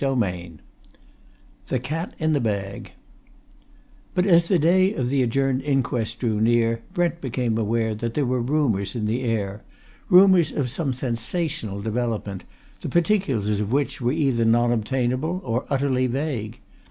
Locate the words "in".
2.17-2.33, 8.95-9.05